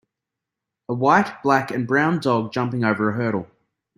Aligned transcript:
A 0.89 0.95
white, 0.95 1.43
black 1.43 1.69
and 1.69 1.85
brown 1.85 2.21
dog 2.21 2.51
jumping 2.51 2.83
over 2.83 3.11
a 3.11 3.13
hurdle. 3.13 3.45